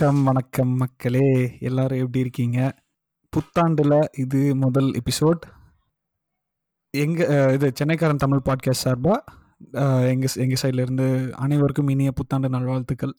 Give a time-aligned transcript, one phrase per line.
[0.00, 1.26] வணக்கம் வணக்கம் மக்களே.
[1.68, 2.58] எல்லாரும் எப்படி இருக்கீங்க?
[3.32, 5.42] புத்தாண்டுல இது முதல் எபிசோட்
[6.94, 7.18] எங்க
[7.56, 9.14] இது சென்னைக்காரன் தமிழ் பாட்காஸ்ட் சார்பா
[9.74, 11.08] எங்கள் எங்க எங்க சைட்ல இருந்து
[11.44, 13.14] அனைவருக்கும் இனிய புத்தாண்டு நல்வாழ்த்துக்கள்.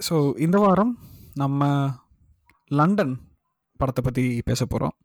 [0.00, 0.92] ஸோ இந்த வாரம்
[1.42, 1.70] நம்ம
[2.70, 3.14] லண்டன்
[3.80, 4.96] படத்தை பற்றி பேச போகிறோம்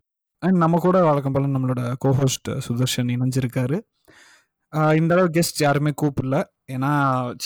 [0.43, 3.79] அண்ட் நம்ம கூட வழக்கம் போல் நம்மளோட கோஹோஸ்ட் சுதர்ஷன் இணைஞ்சிருக்காரு.
[5.01, 6.39] இந்த அளவு கெஸ்ட் யாருமே கூப்பிடல.
[6.75, 6.91] ஏன்னா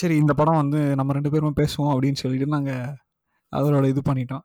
[0.00, 2.88] சரி இந்த படம் வந்து நம்ம ரெண்டு பேருமே பேசுவோம் அப்படின்னு சொல்லிட்டு நாங்கள்
[3.52, 4.44] அதோட இது பண்ணிட்டோம்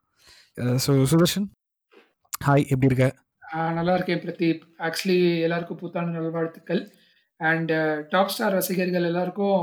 [0.86, 1.48] ஸோ சுதர்ஷன்
[2.46, 3.08] ஹாய் எப்படி இருக்க?
[3.78, 4.62] நல்லா இருக்கேன் பிரதீப்.
[4.86, 6.82] ஆக்சுவலி எல்லாருக்கும் புத்தாண்டு நல்வாழ்த்துக்கள்.
[7.40, 7.72] அண்ட்
[8.14, 9.62] டாப் ஸ்டார் ரசிகர்கள் எல்லாருக்கும்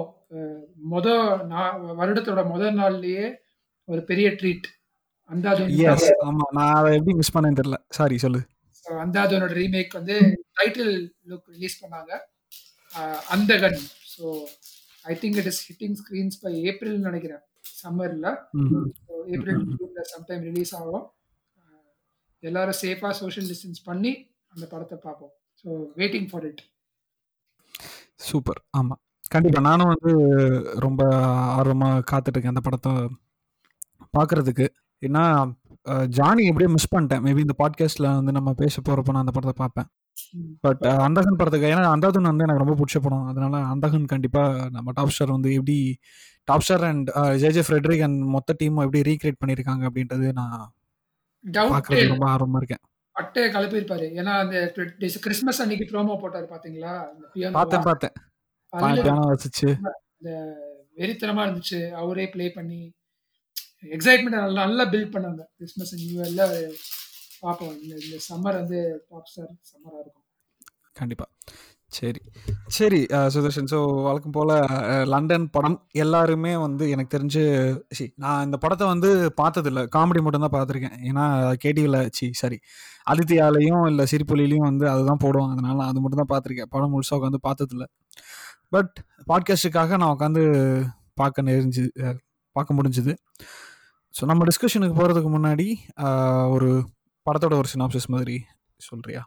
[0.92, 1.06] மொத
[2.00, 3.26] வருடத்தோட முதல் நாள்லயே
[3.88, 4.68] ஒரு பெரிய ட்ரீட்
[5.30, 5.64] அந்தாது
[6.28, 7.78] ஆமாம் நான் அதை எப்படி மிஸ் பண்ணேன்னு தெரியல.
[7.98, 8.40] சாரி சொல்லு.
[8.86, 10.16] அந்தாதனோட ரீமேக் வந்து
[10.58, 10.94] டைட்டில்
[11.30, 12.12] லுக் ரிலீஸ் பண்ணாங்க.
[13.34, 13.80] Andhagan.
[14.14, 14.24] So
[15.04, 17.42] I think it is hitting screens by April நினைக்கிறேன்.
[17.82, 18.26] சம்மர்ல.
[19.34, 21.06] ஏப்ரல் ஜூன்ல சம்டைம் ரிலீஸ் ஆகும்.
[22.42, 24.12] எல்லாரும் சேஃபாக சோஷியல் டிஸ்டன்ஸ் பண்ணி
[24.54, 25.32] அந்த படத்தை பார்ப்போம்.
[25.60, 25.68] So
[26.00, 26.62] waiting for it
[28.28, 29.00] super ஆமாம்
[29.34, 30.12] கண்டிப்பாக நானும் வந்து
[30.84, 31.02] ரொம்ப
[31.58, 32.92] ஆர்வமாக காத்துட்ருக்கேன் அந்த படத்தை
[34.16, 34.66] பார்க்குறதுக்கு.
[35.02, 35.22] ஏன்னா
[36.16, 37.22] ஜானி எப்படியோ மிஸ் பண்ணிட்டேன்.
[37.26, 39.88] மேபி இந்த பாட்காஸ்ட்டில் வந்து நம்ம பேச போகிறப்ப நான் அந்த படத்தை பார்ப்பேன்.
[40.64, 43.28] பட் அந்தகன் படத்துக்கு ஏன்னா அந்தாதன் வந்து எனக்கு ரொம்ப பிடிச்ச படம்.
[43.30, 45.78] அதனால அந்தகன் கண்டிப்பாக நம்ம டாப் ஸ்டார் வந்து எப்படி
[46.50, 47.10] top star and
[47.42, 50.62] JJ Fredrick and மொத்த டீமும் எப்படி ரீக்ரியேட் பண்ணியிருக்காங்க அப்படின்றது நான்
[51.74, 52.84] பார்க்குறது ரொம்ப ஆர்வமாக இருக்கேன்.
[53.16, 54.56] பட்டைய கலப்பிருப்பாரு ஏன்னா அந்த
[55.26, 56.92] கிறிஸ்மஸ் அன்னைக்கு ப்ரோமோ போட்டாரு பாத்தீங்களா?
[57.58, 58.14] பார்த்தேன் பார்த்தேன்.
[58.72, 59.68] பியானோ வச்சுச்சு.
[60.18, 60.30] இந்த
[61.00, 61.80] வெறித்தனமா இருந்துச்சு.
[62.00, 62.80] அவரே ப்ளே பண்ணி
[63.96, 65.42] எக்ஸைட்மெண்ட் நல்லா நல்லா பில்ட் பண்ணாங்க.
[65.58, 66.44] கிறிஸ்மஸ் நியூ இயர்ல
[67.44, 68.78] பார்ப்போம் இந்த சம்மர் வந்து
[69.10, 70.26] டாப் ஸ்டார் சம்மரா இருக்கும்.
[71.00, 71.26] கண்டிப்பா.
[71.98, 72.20] சரி.
[72.76, 72.98] சரி
[73.34, 73.68] சுதர்ஷன்.
[73.72, 74.52] ஸோ வழக்கம் போல்
[75.12, 77.42] லண்டன் படம் எல்லாருமே வந்து எனக்கு தெரிஞ்சு
[77.98, 79.08] சி நான் இந்த படத்தை வந்து
[79.40, 79.82] பார்த்ததில்ல.
[79.96, 80.96] காமெடி மட்டும்தான் பார்த்துருக்கேன்.
[81.10, 81.24] ஏன்னா
[81.64, 82.58] கேடிவில் சி சாரி.
[83.12, 85.56] அதித்தியாலையும் இல்லை சிரிப்பொலிலையும் வந்து அதுதான் போடுவாங்க.
[85.56, 86.70] அதனால அது மட்டும் தான் பார்த்துருக்கேன்.
[86.76, 87.86] படம் முழுசாக உட்காந்து பார்த்ததில்ல.
[88.76, 88.94] பட்
[89.32, 90.44] பாட்காஸ்ட்டுக்காக நான் உட்காந்து
[91.22, 91.84] பார்க்க நெறிஞ்சு
[92.56, 93.12] பார்க்க முடிஞ்சுது.
[94.14, 95.68] ஸோ நம்ம டிஸ்கஷனுக்கு போகிறதுக்கு முன்னாடி
[96.54, 96.70] ஒரு
[97.26, 98.36] படத்தோட ஒரு சினாப்சிஸ் மாதிரி
[98.80, 99.22] சொல்கிறியா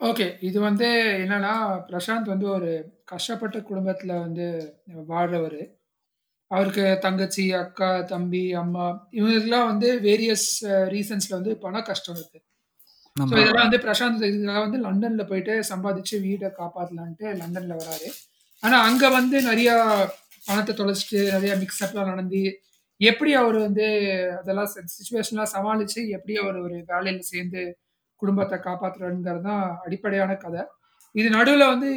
[0.00, 0.86] ஓகே இது வந்து
[1.22, 1.54] என்னன்னா
[1.88, 2.70] பிரசாந்த் வந்து ஒரு
[3.04, 4.46] கஷ்டப்பட்ட குடும்பத்துல வந்து
[5.10, 5.60] வாழ்றவர்.
[6.50, 8.86] அவருக்கு தங்கச்சி அக்கா தம்பி அம்மா
[9.18, 10.48] இவங்களுக்குலாம் வந்து வேரியஸ்
[10.94, 12.38] ரீசன்ஸ்ல வந்து பண கஷ்டம் இருக்கு.
[13.16, 18.08] ஸோ இதெல்லாம் வந்து பிரசாந்த் இதுக்காக வந்து லண்டன்ல போயிட்டு சம்பாதிச்சு வீடை காப்பாத்தலான்ட்டு லண்டன்ல வராரு.
[18.62, 19.70] ஆனா அங்க வந்து நிறைய
[20.48, 22.42] பணத்தை தொலைச்சிட்டு நிறைய மிக்ஸ்அப்லாம் நடந்து
[23.00, 23.86] எப்படி அவர் வந்து
[24.40, 27.62] அதெல்லாம் சுச்சுவேஷன்லாம் சமாளிச்சு எப்படி அவர் ஒரு வேலையில சேர்ந்து
[28.20, 30.62] குடும்பத்தை காப்பாத்துறாருங்கிறது தான் அடிப்படையான கதை.
[31.14, 31.88] இது நடுவில் வந்து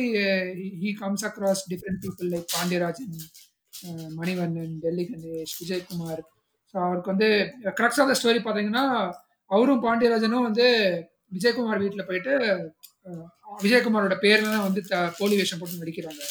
[0.81, 3.15] he comes across different people like Pandiarajan
[4.17, 6.21] Manivannan Delhi Ganesh Vijayakumar.
[6.73, 7.29] So அவருக்கு வந்து
[7.79, 8.85] கிரக்ஸ் ஆஃப் த ஸ்டோரி பார்த்தீங்கன்னா
[9.51, 10.67] அவரும் பாண்டியராஜனும் வந்து
[11.31, 12.33] விஜயகுமார் வீட்டில் போயிட்டு
[13.59, 16.21] விஜயகுமாரோட பேர்ல வந்து த- போலி வேஷம் போட்டு நடிக்கிறாங்க.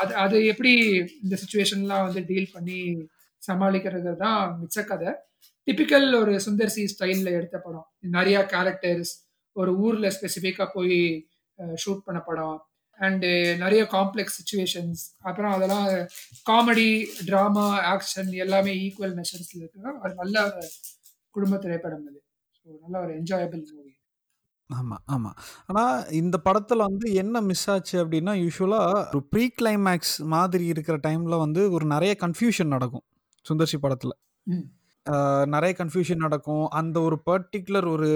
[0.00, 0.72] அது அது எப்படி
[1.22, 2.78] இந்த சுச்சுவேஷன்லாம் வந்து டீல் பண்ணி
[3.42, 5.10] சமாளிக்கிறது தான் மிச்ச கதை.
[5.66, 7.86] டிபிக்கல் ஒரு சுந்தர் சி ஸ்டைலில் எடுத்த படம்.
[8.16, 9.12] நிறைய கேரக்டர்ஸ்
[9.56, 10.98] ஒரு ஊர்ல ஸ்பெசிஃபிக்காக போய்
[11.82, 12.58] ஷூட் பண்ண படம்.
[12.98, 15.86] அண்டு நிறைய காம்ப்ளெக்ஸ் சுச்சுவேஷன்ஸ் அப்புறம் அதெல்லாம்
[16.50, 16.88] காமெடி
[17.26, 20.68] ட்ராமா ஆக்ஷன் எல்லாமே ஈக்குவல் மெஷர்ஸ்ல இருக்குன்னா அது நல்ல ஒரு
[21.34, 22.20] குடும்ப திரைப்படம் அது.
[22.58, 23.90] ஸோ நல்ல ஒரு என்ஜாயபிள் மூவி
[24.70, 25.30] ஆமா ஆமா.
[25.66, 28.78] ஆனா இந்த படத்துல வந்து என்ன மிஸ் ஆச்சு அப்படின்னா யூஸ்வலா
[29.10, 33.04] ஒரு ப்ரீ கிளைமேக்ஸ் மாதிரி இருக்கிற டைம்ல வந்து ஒரு நிறைய கன்ஃபியூஷன் நடக்கும்
[33.46, 34.12] சுந்தர்சி படத்துல.
[35.10, 36.66] ஆஹ் நிறைய கன்ஃபியூஷன் நடக்கும்.
[36.66, 38.10] அந்த ஒரு பர்டிகுலர் ஒரு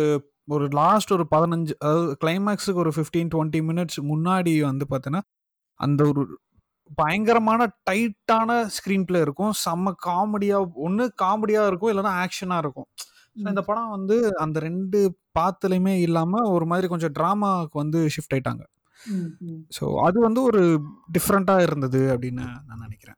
[0.49, 5.21] ஒரு லாஸ்ட் ஒரு பதினஞ்சு அதாவது கிளைமேக்ஸுக்கு ஒரு ஃபிஃப்டீன் டுவெண்ட்டி மினிட்ஸ் முன்னாடி வந்து பார்த்தீங்கன்னா
[5.75, 6.39] அந்த ஒரு
[6.95, 9.53] பயங்கரமான டைட்டான ஸ்க்ரீன் பிளே இருக்கும்.
[9.65, 12.87] செம்ம காமெடியாக ஒன்று காமெடியாக இருக்கும் இல்லைன்னா ஆக்ஷனாக இருக்கும்.
[13.37, 18.63] So, இந்த படம் வந்து அந்த ரெண்டு பாத்துலையுமே இல்லாமல் ஒரு மாதிரி கொஞ்சம் ட்ராமாவுக்கு வந்து ஷிஃப்ட் ஆயிட்டாங்க.
[19.07, 19.67] ம் ம்.
[19.81, 20.81] ஸோ அது வந்து ஒரு
[21.19, 23.17] டிஃப்ரெண்ட்டாக இருந்தது அப்படின்னு நான் நினைக்கிறேன்.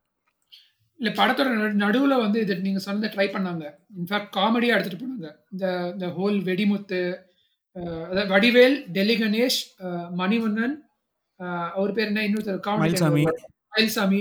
[0.99, 3.65] இல்ல படத்தோட நடு- நடுவுல வந்து இது நீங்க சொன்னதை ட்ரை பண்ணாங்க.
[3.99, 5.29] இன்ஃபேக்ட் காமெடியா எடுத்துட்டு போனாங்க.
[5.51, 7.01] இந்த இந்த ஹோல் வெடிமுத்து
[8.09, 9.59] அதாவது வடிவேல் டெல்லி கணேஷ்
[10.17, 10.75] மணிவண்ணன்
[11.75, 12.59] அவர் பேர் என்ன இன்னொருத்தர்.
[12.67, 13.23] காமெடி மயில்சாமி.
[13.73, 14.19] மயில்சாமி.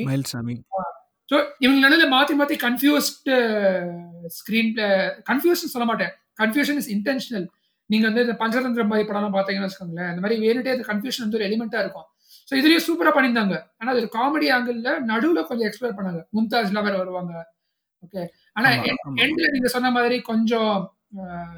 [1.28, 3.34] ஸோ இவங்க நடுவில் மாத்தி மாத்தி கன்ஃபியூஸ்டு
[4.36, 4.86] ஸ்க்ரீன் பிளே
[5.30, 6.12] கன்ஃபியூஷன் சொல்ல மாட்டேன்.
[6.40, 7.46] கன்ஃபியூஷன் இஸ் இன்டென்ஷனல்
[7.90, 11.46] நீங்க வந்து இந்த பஞ்சதந்திர மாதிரி படம்லாம் பார்த்தீங்கன்னு வச்சுக்கோங்களேன் இந்த மாதிரி வேணுட்டே அந்த கன்ஃபியூஷன் வந்து ஒரு
[11.48, 12.08] எலிமெண்டா இருக்கும்.
[12.48, 13.56] ஸோ இதுலயும் சூப்பரா பண்ணியிருந்தாங்க.
[13.80, 14.78] ஆனா அது காமெடி ஆங்கிள்
[15.10, 16.20] நடுவுல கொஞ்சம் எக்ஸ்ப்ளோர் பண்ணாங்க.
[16.36, 17.32] மும்தாஜ்ல வேற வருவாங்க.
[18.04, 18.22] ஓகே
[18.56, 18.68] ஆனா.
[19.24, 20.72] எண்ட்ல நீங்க சொன்ன மாதிரி கொஞ்சம்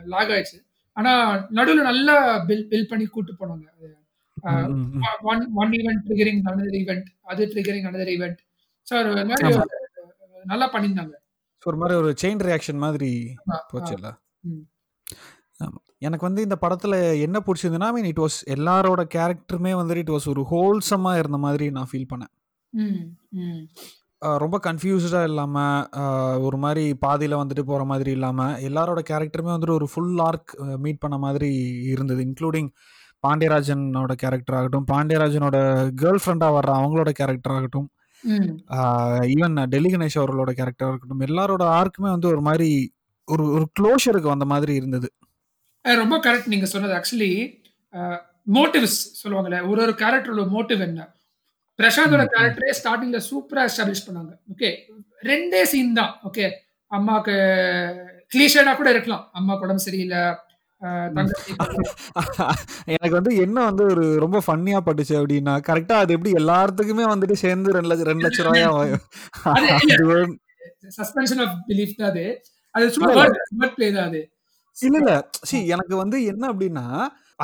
[0.07, 0.59] லாக் ஆயிடுச்சு.
[0.97, 1.13] ஆனா
[1.59, 2.15] நடுவுல நல்லா
[2.49, 3.67] பில் பில் பண்ணி கூட்டு போனாங்க.
[5.31, 8.41] One one event triggering another event அது ட்ரிகரிங் அனதர் ஈவெண்ட்
[8.87, 9.51] ஸோ ஒரு மாதிரி
[10.45, 11.15] நல்லா பண்ணியிருந்தாங்க.
[11.67, 13.11] ஒரு மாதிரி ஒரு செயின் ரியாக்ஷன் மாதிரி
[13.73, 14.11] போச்சுல்ல.
[16.03, 16.95] எனக்கு வந்து இந்த படத்துல
[17.27, 21.91] என்ன பிடிச்சதுன்னா மீன் இட் வாஸ் எல்லாரோட கேரக்டருமே வந்துட்டு இட் வாஸ் ஒரு ஹோல்சமா இருந்த மாதிரி நான்
[21.91, 22.33] ஃபீல் பண்ணேன்.
[24.43, 30.19] ரொம்ப கன்ஃபியூஸ்டாக இல்லாமல் ஒரு மாதிரி பாதியில் வந்துட்டு போகிற மாதிரி இல்லாமல் எல்லாரோட கேரக்டருமே வந்துட்டு ஒரு ஃபுல்
[30.29, 30.53] ஆர்க்
[30.85, 31.51] மீட் பண்ண மாதிரி
[31.93, 32.71] இருந்தது இன்க்ளூடிங்
[33.25, 35.57] பாண்டியராஜனோட கேரக்டர் ஆகட்டும் பாண்டியராஜனோட
[36.03, 37.89] கேர்ள் ஃப்ரெண்டாக வர்ற அவங்களோட கேரக்டர் ஆகட்டும்.
[39.35, 42.71] ஈவன் டெல்லி கணேஷ் அவர்களோட கேரக்டர் இருக்கட்டும் எல்லாரோட ஆர்க்குமே வந்து ஒரு மாதிரி
[43.29, 45.09] ஒரு ஒரு க்ளோஷருக்கு வந்த மாதிரி இருந்தது.
[45.85, 46.95] ரொம்ப கரெக்ட் நீங்க சொன்னது.
[46.99, 47.33] ஆக்சுவலி
[48.57, 51.01] மோட்டிவ்ஸ் சொல்லுவாங்கல்ல ஒரு ஒரு கேரக்டரோட மோட்டிவ் என்ன?
[51.79, 52.23] பிரசாந்தோட.
[52.35, 54.33] கேரக்டரே ஸ்டார்டிங்ல சூப்பரா எஸ்டாப்ளிஷ் பண்ணாங்க.
[54.53, 54.71] ஓகே
[55.31, 56.13] ரெண்டே சீன் தான்.
[56.29, 56.47] ஓகே
[56.91, 57.35] அம்மாக்கு
[58.35, 59.27] கிளீஷேடா கூட இருக்கலாம்.
[59.41, 60.23] அம்மாக்கு உடம்பு சரியில்லை
[62.95, 67.75] எனக்கு வந்து என்ன வந்து ஒரு ரொம்ப ஃபன்னியா பட்டுச்சு அப்படின்னா கரெக்டா அது எப்படி எல்லாத்துக்குமே வந்துட்டு சேர்ந்து
[67.77, 68.71] ரெண்டு லட்சம் ரெண்டு லட்சம் ரூபாயா
[70.99, 72.25] சஸ்பென்ஷன் ஆஃப் பிலீஃப் தான் அது.
[72.75, 74.21] அது சும்மா வேர்ட் பிளே தான் அது.
[74.87, 75.15] இல்ல இல்ல.
[75.49, 76.87] சி எனக்கு வந்து என்ன அப்படின்னா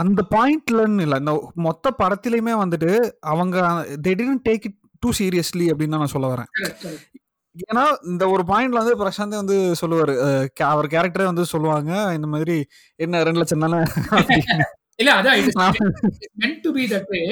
[0.03, 1.33] அந்த பாயிண்ட்லன்னு இல்ல இந்த
[1.67, 2.91] மொத்த படத்திலயுமே வந்துட்டு
[3.33, 3.56] அவங்க
[4.05, 6.50] they didn't take it too seriously அப்படின்னு தான் நான் சொல்ல வரேன்.
[7.71, 10.15] ஏன்னா இந்த ஒரு பாயிண்ட்ல வந்து பிரசாந்தே வந்து சொல்லுவாரு.
[10.73, 12.56] அவர் கேரக்டரே வந்து சொல்லுவாங்க இந்த மாதிரி
[13.05, 13.82] என்ன ரெண்டு லட்சம் தானே.
[15.00, 15.37] இல்ல அதான்
[16.43, 17.27] meant to be that way.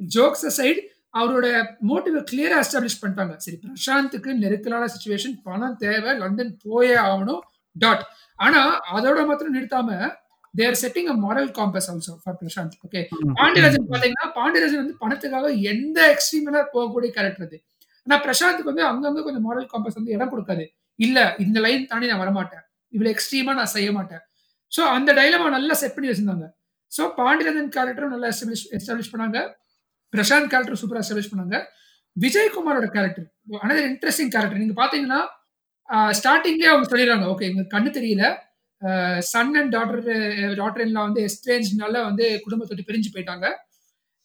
[0.00, 0.80] Jokes aside
[1.20, 1.46] அவரோட
[1.90, 3.34] மோட்டிவ் கிளியரா எஸ்டாப்ளிஷ் பண்ணிட்டாங்க.
[3.44, 7.42] சரி பிரசாந்துக்கு நெருக்கலான சுச்சுவேஷன் பணம் தேவை லண்டன் போயே ஆகணும்
[7.84, 8.02] டாட்
[8.38, 8.60] ஆனா
[8.96, 9.88] அதோட மாத்திரம் நிறுத்தாம
[10.54, 13.00] they're setting a moral compass also for Prashanth okay
[13.38, 17.58] Pandiarajan பாத்தீங்கன்னா பாண்டியராஜன் வந்து பணத்துக்காக எந்த எக்ஸ்ட்ரீம்ல போகக்கூடிய கேரக்டர் அது.
[18.06, 20.64] ஆனா பிரசாந்துக்கு வந்து அங்கங்க கொஞ்சம் மாரல் காம்பஸ் வந்து இடம் கொடுக்காது.
[20.98, 22.64] இல்ல இந்த லைன் தாண்டி நான் வரமாட்டேன்.
[22.92, 24.22] இவ்வளவு எக்ஸ்ட்ரீமா நான் செய்ய மாட்டேன்.
[24.72, 26.46] சோ அந்த டைலமா நல்லா செட் பண்ணி வச்சிருந்தாங்க.
[26.92, 29.38] சோ பாண்டியராஜன் கேரக்டரும் நல்லா எஸ்டாப்ளிஷ் எஸ்டாப்ளிஷ் பண்ணாங்க.
[30.12, 31.56] பிரசாந்த் கேரக்டர் சூப்பரா எஸ்டாப்ளிஷ் பண்ணாங்க.
[32.16, 33.26] விஜயகுமாரோட கேரக்டர்
[33.64, 35.20] அனதர் இன்ட்ரெஸ்டிங் கேரக்டர் நீங்க பாத்தீங்கன்னா
[36.18, 37.26] ஸ்டார்டிங்லேயே அவங்க சொல்லிடுறாங்க.
[37.32, 38.24] ஓகே எங்களுக்கு கண்ணு தெரியல.
[39.32, 40.02] சன் அண்ட் டாட்டர்
[40.60, 43.46] டாட்டர் இன்லாம் வந்து எஸ்ட்ரேஞ்ச்னால வந்து குடும்பத்தை விட்டு பிரிஞ்சு போயிட்டாங்க.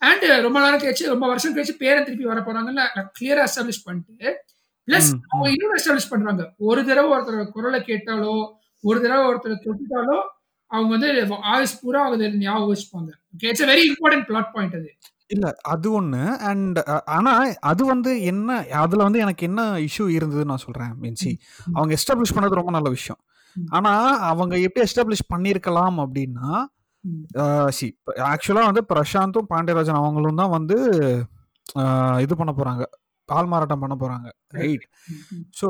[0.01, 2.85] அண்ட் ரொம்ப நாள் கழிச்சு ரொம்ப வருஷம் கழிச்சு பேரன் திருப்பி வர போறாங்கன்னு
[3.17, 4.29] கிளியரா எஸ்டாப்ளிஷ் பண்ணிட்டு
[4.87, 5.11] பிளஸ்.
[5.31, 6.43] அவங்க இன்னொரு எஸ்டாப்ளிஷ் பண்றாங்க.
[6.69, 8.35] ஒரு தடவை ஒருத்தர் குரலை கேட்டாலோ
[8.83, 10.17] ஒரு தடவை ஒருத்தர் தொட்டுட்டாலோ
[10.71, 11.09] அவங்க வந்து
[11.53, 13.11] ஆயுஸ் பூரா அவங்க ஞாபகம் வச்சுப்பாங்க.
[13.33, 14.89] Okay it's very important plot point அது.
[15.29, 16.79] இல்ல அது ஒண்ணு அண்ட்
[17.15, 17.31] ஆனா
[17.65, 21.73] அது வந்து என்ன அதுல வந்து எனக்கு என்ன இஷ்யூ இருந்ததுன்னு நான் சொல்றேன் மீன்சி ம்.
[21.75, 23.19] அவங்க எஸ்டாப்ளிஷ் பண்ணது ரொம்ப நல்ல விஷயம்
[23.55, 23.67] ம்.
[23.71, 23.93] ஆனா
[24.29, 26.49] அவங்க எப்படி எஸ்டாப்ளிஷ் பண்ணியிருக்கலாம் அப்படின்னா
[27.03, 27.23] ம்.
[27.71, 27.87] சி
[28.29, 30.77] ஆக்சுவலா வந்து பிரசாந்தும் பாண்டியராஜன் அவங்களும் தான் வந்து
[32.21, 32.83] இது பண்ண போறாங்க
[33.29, 35.43] பால் மாறாட்டம் பண்ண போறாங்க ரைட் ம், ம்.
[35.55, 35.67] ஸோ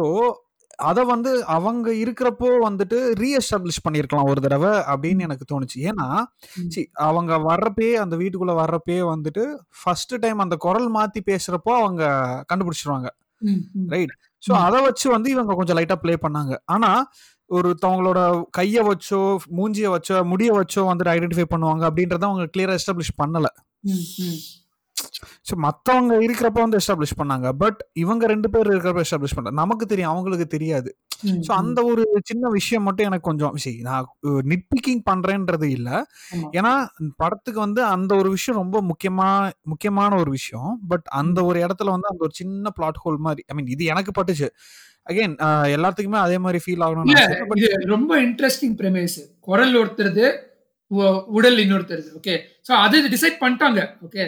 [0.82, 6.08] அதை வந்து அவங்க இருக்கிறப்போ வந்துட்டு ரீஎஸ்டாப்ளிஷ் பண்ணியிருக்கலாம் ஒரு தடவை அப்படின்னு எனக்கு தோணுச்சு ஏன்னா.
[6.70, 9.44] சி அவங்க வர்றப்பே அந்த வீட்டுக்குள்ள வர்றப்பே வந்துட்டு
[9.80, 12.04] ஃபர்ஸ்ட் டைம் அந்த குரல் மாத்தி பேசுறப்போ அவங்க
[12.54, 13.10] கண்டுபிடிச்சிருவாங்க.
[13.90, 14.52] Right so.
[14.60, 16.92] அதை வச்சு வந்து இவங்க கொஞ்சம் லைட்டா ப்ளே பண்ணாங்க ஆனா
[17.50, 18.20] ஒரு தவங்களோட
[18.52, 19.20] கையை வச்சோ
[19.58, 23.48] மூஞ்சிய வச்சோ முடிய வச்சோ வந்துட்டு ஐடென்டிஃபை பண்ணுவாங்க அப்படின்றத அவங்க கிளியரா எஸ்டாப்ளிஷ் பண்ணல.
[25.50, 27.48] ஸோ மற்றவங்க இருக்கிறப்ப வந்து எஸ்டாப்ளிஷ் பண்ணாங்க.
[27.64, 30.92] பட் இவங்க ரெண்டு பேர் இருக்கிறப்ப எஸ்டாப்ளிஷ் பண்ணல நமக்கு தெரியும் அவங்களுக்கு தெரியாது.
[31.46, 34.10] ஸோ அந்த ஒரு சின்ன விஷயம் மட்டும் எனக்கு கொஞ்சம் சரி நான்
[34.52, 35.90] நிட்பிக்கிங் பண்றேன்றது இல்ல.
[36.58, 36.74] ஏன்னா
[37.24, 39.30] படத்துக்கு வந்து அந்த ஒரு விஷயம் ரொம்ப முக்கியமா
[39.74, 40.70] முக்கியமான ஒரு விஷயம்.
[40.92, 44.14] பட் அந்த ஒரு இடத்துல வந்து அந்த ஒரு சின்ன பிளாட் ஹோல் மாதிரி ஐ மீன் இது எனக்கு
[44.20, 44.50] பட்டுச்சு.
[45.08, 45.34] அகைன்
[45.76, 46.86] எல்லாத்துக்குமே அதே மாதிரி ஃபீல்
[47.62, 50.26] இது ரொம்ப இன்ட்ரெஸ்டிங் பிரமேஸ் குரல் ஒருத்தருது
[51.38, 52.36] உடல் இன்னொருத்தருது ஓகே
[52.68, 54.24] சோ அது டிசைட் பண்ணிட்டாங்க ஓகே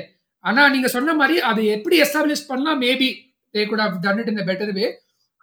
[0.45, 3.10] ஆனா நீங்க சொன்ன மாதிரி அதை எப்படி எஸ்டாப்ளிஷ் பண்ணலாம் maybe
[3.53, 4.88] they could have done it in better way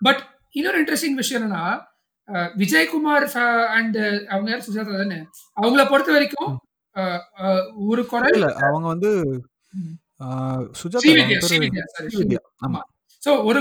[0.03, 0.23] but
[0.55, 1.65] இன்னொரு இன்ட்ரெஸ்டிங் விஷயம் என்னன்னா
[2.57, 3.27] விஜயகுமார்
[3.77, 3.99] அண்ட்
[4.31, 4.65] அவங்க யார்?
[4.67, 5.19] சுஜாதா தானே?
[5.57, 6.53] அவங்கள பொறுத்த வரைக்கும்
[7.89, 9.11] ஒரு குரல் இல்ல அவங்க வந்து
[13.23, 13.61] சோ ஒரு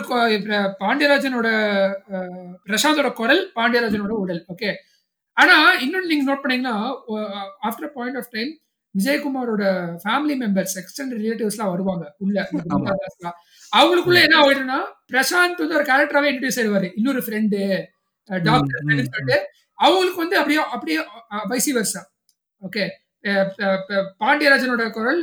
[0.81, 1.47] பாண்டியராஜனோட
[2.67, 4.69] பிரசாந்தோட குரல் பாண்டியராஜனோட உடல் ஓகே
[5.37, 6.75] ஆனா இன்னொன்னு நீங்க நோட் பண்ணீங்கன்னா
[7.67, 8.51] ஆஃப்டர் பாயிண்ட் ஆஃப் டைம்
[8.95, 9.63] விஜயகுமாரோட
[10.03, 12.37] ஃபேமிலி மெம்பர்ஸ் எக்ஸ்டெண்ட் ரிலேட்டிவ்ஸ்லாம் வருவாங்க உள்ள.
[13.71, 14.79] அவங்களுக்குள்ள என்ன ஆயிடும்னா
[15.11, 16.89] பிரசாந்த் வந்து ஒரு கேரக்டராகவே இன்ட்ரடியூஸ் ஆயிடுவாரு.
[16.99, 17.59] இன்னொரு ஃப்ரெண்டு
[18.29, 19.37] டாக்டர் சொல்லிட்டு.
[19.79, 20.99] அவங்களுக்கு வந்து அப்படியே அப்படியே
[21.51, 22.01] வைசி வருஷா
[22.61, 22.85] ஓகே
[24.23, 25.21] பாண்டியராஜனோட குரல்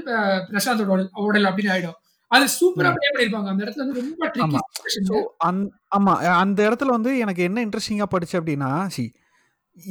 [0.48, 0.90] பிரசாந்தோட
[1.26, 1.98] உடல் அப்படின்னு ஆயிடும்.
[2.30, 2.90] அது சூப்பரா.
[2.96, 4.60] ப்ளே பண்ணிருப்பாங்க அந்த இடத்துல வந்து ரொம்ப ஆமா.
[4.80, 9.04] ட்ரிக்கி அந்த இடத்துல வந்து எனக்கு என்ன இன்ட்ரெஸ்டிங்கா படிச்சு அப்படின்னா சி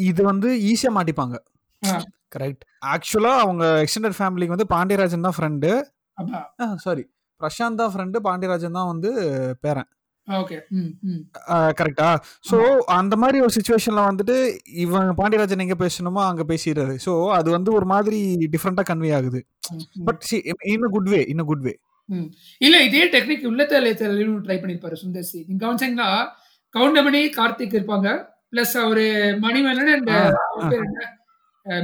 [0.09, 1.35] இது வந்து ஈஸியா மாட்டிப்பாங்க.
[2.35, 2.63] கரெக்ட்
[2.93, 5.71] ஆக்சுவலா அவங்க எக்ஸ்டெண்டட் ஃபேமிலிக்கு வந்து பாண்டியராஜன் தான் ஃப்ரெண்டு
[6.85, 7.03] சாரி
[7.41, 9.09] பிரசாந்த் தான் ஃப்ரெண்டு பாண்டியராஜன் தான் வந்து
[9.63, 9.89] பேரன்.
[11.79, 12.09] கரெக்டா
[12.49, 12.57] ஸோ
[12.97, 14.35] அந்த மாதிரி ஒரு சுச்சுவேஷன்ல வந்துட்டு
[14.83, 16.95] இவன் பாண்டியராஜன் எங்க பேசணுமோ அங்க பேசிடுறாரு.
[17.05, 18.19] ஸோ அது வந்து ஒரு மாதிரி
[18.53, 19.41] டிஃப்ரெண்டா கன்வே ஆகுது.
[20.07, 20.21] But
[20.73, 21.73] in good way in good way.
[22.61, 23.91] இல்ல இதே டெக்னிக் உள்ளத்தல
[24.45, 26.09] ட்ரை பண்ணிருப்பாரு சுந்தர் சி நீங்க கவனிச்சீங்கன்னா
[26.75, 28.09] கவுண்டமணி கார்த்திக் இருப்பாங்க.
[28.53, 29.05] பிளஸ் அவரு
[29.45, 30.11] Manivannan and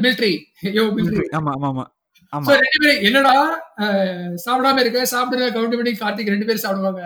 [0.03, 0.33] military
[0.77, 1.85] yo military ஆமா ஆமா ஆமா.
[2.47, 3.35] சோ ரெண்டு பேரும் என்னடா
[4.45, 7.03] சாப்பிடாம இருக்க சாப்பிடுற கவுண்டமணி கார்த்திக் ரெண்டு பேரும் சாப்பிடுவாங்க.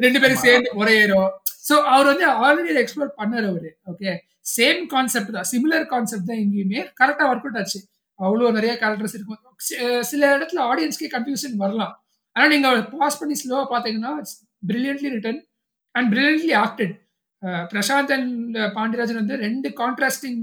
[0.00, 1.30] ரெண்டு பேரும் சேர்ந்து முறையேறும்
[1.68, 3.70] சோ அவர் வந்து ஆல்ரெடி எக்ஸ்ப்ளோர் பண்ணாரு அவரு.
[3.92, 4.10] ஓகே
[4.56, 5.48] சேம் கான்செப்ட் தான்.
[5.52, 6.80] சிமிலர் கான்செப்ட் தான் எங்கேயுமே.
[7.00, 7.80] கரெக்டா ஒர்க் அவுட் ஆச்சு.
[8.18, 9.40] அவ்வளவு நிறைய கேரக்டர்ஸ் இருக்கும்.
[10.10, 11.92] சில இடத்துல ஆடியன்ஸ்க்கே கன்ஃபியூஷன் வரலாம்.
[12.36, 14.12] ஆனா நீங்க பாஸ் பண்ணி ஸ்லோவா பாத்தீங்கன்னா
[14.70, 15.40] brilliantly written
[15.94, 16.94] and brilliantly acted
[17.72, 20.42] Prashanth and Pandiarajan வந்து ரெண்டு contrasting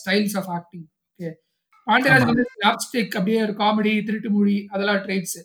[0.00, 0.86] styles of acting
[1.20, 1.30] okay.
[1.86, 5.38] Pandiarajan வந்து லாப்ஸ்டிக் அப்படியே ஒரு காமெடி திருட்டு மொழி அதெல்லாம் ட்ரைட்ஸ்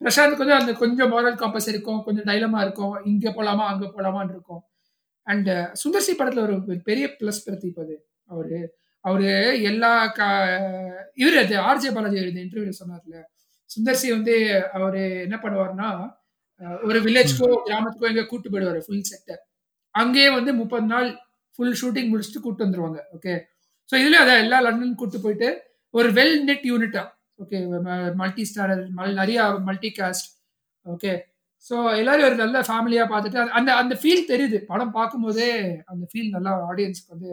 [0.00, 2.94] பிரசாந்த்க்கு வந்து அந்த கொஞ்சம் மாரல் காம்பஸ் இருக்கும் கொஞ்சம் டைலமா இருக்கும்.
[3.06, 4.62] இங்க போலாமா அங்க போலாமான்னு இருக்கும்.
[5.26, 6.56] அண்ட் சுந்தர்சி படத்துல ஒரு
[6.86, 7.94] பெரிய பிளஸ் பிரதீப் அது.
[8.30, 8.58] அவரு
[9.04, 9.30] அவரு
[9.68, 10.20] எல்லா க
[11.16, 13.16] இவரு அது ஆர்ஜே பாலாஜி எழுதிய இன்டர்வியூல சொன்னார்ல.
[13.70, 14.34] சுந்தர்சி வந்து
[14.76, 15.88] அவரு என்ன பண்ணுவாருன்னா
[16.60, 19.34] அஹ், ஒரு வில்லேஜ்க்கோ கிராமத்துக்கோ எங்க கூட்டு போயிடுவாரு ஃபுல் செட்டை
[19.94, 21.08] அங்கேயே வந்து முப்பது நாள்
[21.58, 23.34] ஃபுல் ஷூட்டிங் முடிச்சுட்டு கூட்டு வந்துருவாங்க ஓகே
[23.90, 25.48] ஸோ இதுலயும் அதை எல்லா லண்டன் கூட்டு போயிட்டு
[25.94, 27.04] ஒரு வெல் நெட் யூனிட்டா
[27.38, 27.58] ஓகே
[28.20, 28.82] மல்டி ஸ்டாரர்
[29.18, 30.28] நிறைய மல்டி காஸ்ட்
[30.86, 31.12] ஓகே
[31.66, 34.58] ஸோ எல்லாரும் ஒரு நல்ல ஃபேமிலியா பார்த்துட்டு அந்த அந்த ஃபீல் தெரியுது.
[34.66, 35.48] படம் பார்க்கும்போதே
[35.86, 37.30] அந்த ஃபீல் நல்லா ஆடியன்ஸ்க்கு வந்து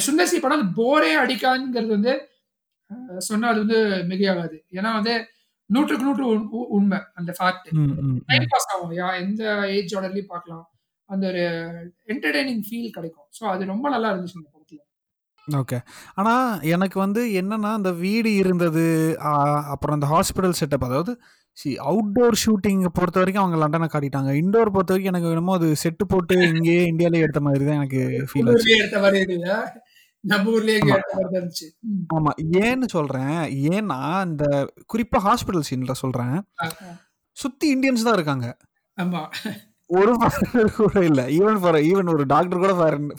[0.00, 2.12] சுந்தர்சி படம் போரே அடிக்காதுங்கிறது வந்து
[2.90, 3.78] அஹ், சொன்னா அது வந்து
[4.10, 4.56] மிகையாகாது.
[4.72, 5.14] ஏன்னா வந்து
[5.70, 6.24] நூற்றுக்கு நூற்று
[6.76, 7.68] உண்மை அந்த ஃபேக்ட்.
[8.28, 8.92] டைம் பாஸ் ஆகும்.
[8.98, 9.42] யா எந்த
[9.74, 10.64] ஏஜ் ஆர்டர்லயும் பார்க்கலாம்.
[11.08, 11.42] அந்த ஒரு
[12.12, 13.28] என்டர்டைனிங் ஃபீல் கிடைக்கும்.
[13.38, 14.38] ஸோ அது ரொம்ப நல்லா இருந்துச்சு
[15.48, 15.78] ஓகே
[16.18, 16.32] ஆனா
[16.74, 18.84] எனக்கு வந்து என்னன்னா அந்த வீடு இருந்தது
[19.72, 21.12] அப்புறம் அந்த ஹாஸ்பிட்டல் செட்டப் அதாவது
[21.58, 24.30] சி அவுட்டோர் ஷூட்டிங் பொறுத்த வரைக்கும் அவங்க லண்டனை காட்டிட்டாங்க.
[24.40, 28.48] இண்டோர் பொறுத்த வரைக்கும் எனக்கு என்னமோ அது செட்டு போட்டு இங்கேயே இந்தியாலே எடுத்த மாதிரி தான் எனக்கு ஃபீல்
[28.48, 28.58] ஆச்சு.
[28.58, 29.50] ஊர்லயே எடுத்த மாதிரி இல்ல
[30.24, 31.66] நம்ம ஊர்லயே இங்க எடுத்த மாதிரி தான் இருந்துச்சு.
[31.88, 32.02] ம்.
[32.16, 32.30] ஆமா.
[32.62, 33.34] ஏன்னு சொல்றேன்.
[33.72, 33.98] ஏன்னா
[34.28, 34.44] இந்த
[34.92, 36.36] குறிப்பா ஹாஸ்பிட்டல் சீன்ல சொல்றேன்.
[36.58, 36.92] ஆ, ஆ.
[37.36, 38.46] சுத்தி இந்தியன்ஸ் தான் இருக்காங்க.
[38.98, 39.22] ஆமா.
[39.90, 41.22] ஒரு ஃபாரினர் கூட இல்ல.
[41.36, 42.72] ஈவன் ஃபார் ஈவன் ஒரு டாக்டர் கூட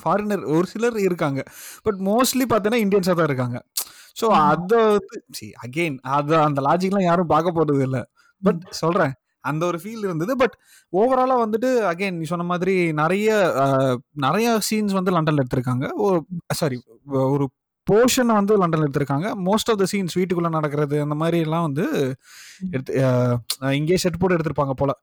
[0.04, 1.42] ஃபாரினர் ஒரு சிலர் இருக்காங்க.
[1.86, 3.58] பட் மோஸ்ட்லி பார்த்தீங்கன்னா இந்தியன்ஸாக தான் இருக்காங்க.
[4.22, 4.26] ஸோ.
[4.48, 8.02] அதை வந்து சி அகெயின் அது அந்த லாஜிக்லாம் யாரும் பார்க்க போறது இல்லை.
[8.42, 9.14] பட் சொல்றேன்.
[9.44, 10.34] அந்த ஒரு ஃபீல் இருந்தது.
[10.42, 10.56] பட்
[10.94, 13.30] ஓவராலாக வந்துட்டு அகைன் நீ சொன்ன மாதிரி நிறைய
[14.26, 15.86] நிறைய சீன்ஸ் வந்து லண்டன்ல எடுத்திருக்காங்க.
[16.62, 16.78] சாரி
[17.36, 17.46] ஒரு
[17.88, 19.28] போர்ஷன் வந்து லண்டன்ல எடுத்திருக்காங்க.
[19.48, 21.86] மோஸ்ட் ஆஃப் த சீன்ஸ் வீட்டுக்குள்ள நடக்கிறது அந்த மாதிரி எல்லாம் வந்து
[22.72, 22.94] எடுத்து
[23.80, 24.94] இங்கேயே செட் போட்டு எடுத்திருப்பாங்க போல.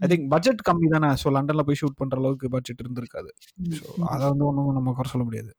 [0.00, 1.10] ஐ திங்க் பட்ஜெட் கம்மி தானே.
[1.22, 3.30] ஸோ லண்டன்ல போய் ஷூட் பண்ற அளவுக்கு பட்ஜெட் இருந்திருக்காது.
[3.78, 5.52] ஸோ அதை வந்து ஒன்றும் நம்ம குறை சொல்ல முடியாது.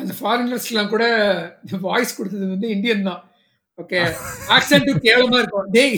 [0.00, 1.04] அந்த ஃபாரினர்ஸ்லாம் கூட
[1.90, 3.22] வாய்ஸ் கொடுத்தது வந்து இந்தியன் தான்.
[3.78, 4.00] ஓகே
[4.54, 5.68] ஆக்சென்ட் கேவலமா இருக்கும்.
[5.76, 5.94] டேய்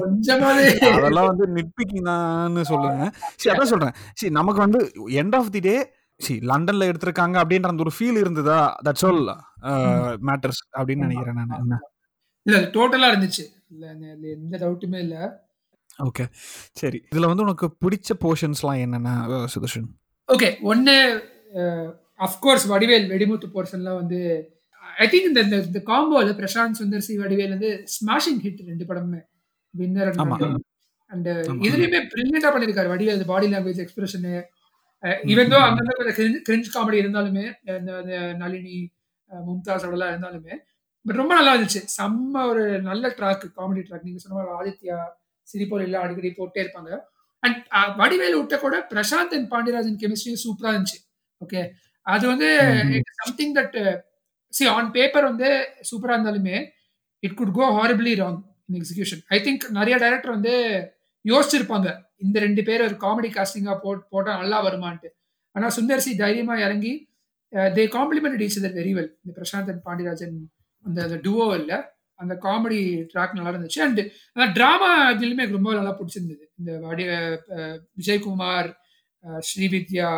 [0.00, 0.64] கொஞ்சமாவது
[0.96, 3.06] அதெல்லாம் வந்து நிட்பிக்கிங் தான் சொல்லுங்க.
[3.40, 3.94] சரி அதான் சொல்றேன்.
[4.18, 4.80] சரி நமக்கு வந்து
[5.22, 5.76] end of the day
[6.20, 8.58] see லண்டன்ல எடுத்திருக்காங்க அப்படின்ற அந்த ஒரு ஃபீல் இருந்ததா?
[8.88, 9.22] தட்ஸ் ஆல்
[10.28, 11.82] மேட்டர்ஸ் அப்படின்னு நினைக்கிறேன் நான்.
[12.46, 13.44] இல்ல டோட்டலா இருந்துச்சு.
[13.72, 13.86] இல்ல,
[14.36, 15.16] எந்த டவுட்டுமே இல்ல.
[15.98, 16.24] ஓகே.
[16.72, 17.04] சரி.
[17.14, 19.10] இதுல வந்து உனக்கு பிடிச்ச போர்ஷன்ஸ்லாம் என்னென்ன
[19.54, 19.86] சுதர்ஷன்?
[20.28, 20.60] ஓகே.
[20.62, 20.94] ஒன்னு
[22.18, 24.18] அஃப்கோர்ஸ் வடிவேல் வெடிமுத்து போர்ஷன்லாம் வந்து
[24.96, 29.20] ஐ திங்க் இந்த இந்த- இந்த காம்போல பிரசாந்த் சுந்தர் சி வடிவேல் வந்து ஸ்மாஷிங் ஹிட் ரெண்டு படமுமே.
[29.74, 30.10] வின்னர்.
[31.10, 31.28] அண்ட்.
[31.62, 34.34] இதுலயுமே பிரில்லியண்டா பண்ணிருக்காரு Vadivel body language expression
[35.26, 36.12] even though அங்கங்க
[36.48, 37.44] கிரிஞ்ச் காமெடி இருந்தாலுமே
[37.78, 37.92] இந்த
[38.34, 38.76] நளினி
[39.30, 40.54] அஹ், மும்தாஸோடலாம் இருந்தாலுமே
[41.06, 41.80] பட் ரொம்ப நல்லா இருந்துச்சு.
[41.96, 44.98] செம்ம ஒரு நல்ல ட்ராக் காமெடி ட்ராக் நீங்க சொன்ன ஆதித்யா
[45.52, 46.90] சிரிப்போர் எல்லாம் அடிக்கடி போட்டே இருப்பாங்க.
[47.42, 47.58] அண்ட்
[48.00, 50.98] வடிவேல் விட்ட கூட பிரசாந்த் அண்ட் பாண்டியராஜன் கெமிஸ்ட்ரியும் சூப்பரா இருந்துச்சு.
[51.40, 51.62] ஓகே
[52.06, 52.48] அது வந்து.
[53.20, 53.78] Something that
[54.52, 55.48] see on paper வந்து
[55.90, 56.56] சூப்பரா இருந்தாலுமே
[57.22, 60.54] it could go horribly wrong in execution I think நிறைய டைரக்டர் வந்து
[61.24, 61.88] யோசிச்சிருப்பாங்க.
[62.24, 65.08] இந்த ரெண்டு பேர் ஒரு காமெடி காஸ்டிங்கா போட் போட்டா நல்லா வருமான்ட்டு.
[65.56, 66.92] ஆனா சுந்தர்சி தைரியமா இறங்கி
[67.76, 70.36] they complement each other very well இந்த பிரசாந்த் அண்ட் பாண்டியராஜன்
[70.84, 71.72] அந்த அந்த டுவோ இல்ல.
[72.24, 74.00] அந்த காமெடி ட்ராக் நல்லா இருந்துச்சு அண்ட்
[74.36, 76.44] அந்த ட்ராமா இதுலையுமே எனக்கு ரொம்ப நல்லா பிடிச்சிருந்தது.
[76.58, 76.70] இந்த
[77.56, 78.70] அஹ், விஜயகுமார்
[79.48, 80.08] ஸ்ரீவித்யா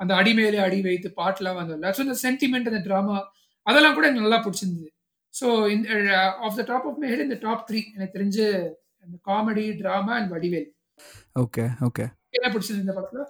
[0.00, 3.16] அந்த அடி மேலே அடி வைத்து பாட்டுலாம் வந்ததில்ல ஸோ இந்த சென்டிமெண்ட் அந்த ட்ராமா
[3.66, 4.88] அதெல்லாம் கூட எனக்கு நல்லா பிடிச்சிருந்தது.
[5.34, 5.88] ஸோ இந்த
[6.46, 8.46] off the top of my head இந்த டாப் த்ரீ எனக்கு தெரிஞ்சு
[9.04, 10.68] அந்த comedy drama and Vadivel.
[11.36, 12.04] Okay okay
[12.34, 13.22] என்ன பிடிச்சது இந்த படத்துல?